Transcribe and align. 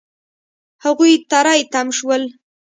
هغوی 0.83 1.13
تری 1.31 1.61
تم 1.71 1.87
شول. 1.97 2.23